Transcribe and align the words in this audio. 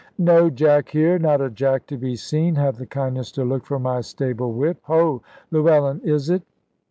"No 0.17 0.49
Jack 0.49 0.89
here! 0.89 1.19
not 1.19 1.41
a 1.41 1.49
Jack 1.51 1.85
to 1.85 1.95
be 1.95 2.15
seen. 2.15 2.55
Have 2.55 2.77
the 2.77 2.87
kindness 2.87 3.31
to 3.33 3.43
look 3.43 3.67
for 3.67 3.77
my 3.77 4.01
stable 4.01 4.51
whip. 4.51 4.79
Ho, 4.85 5.21
Llewellyn 5.51 6.01
is 6.03 6.27
it?" 6.31 6.41